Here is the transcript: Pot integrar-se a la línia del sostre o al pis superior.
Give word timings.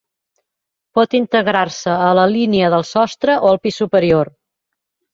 Pot 0.99 1.13
integrar-se 1.19 1.95
a 2.07 2.09
la 2.21 2.25
línia 2.33 2.73
del 2.77 2.89
sostre 2.95 3.39
o 3.45 3.55
al 3.55 3.65
pis 3.67 3.81
superior. 3.87 4.37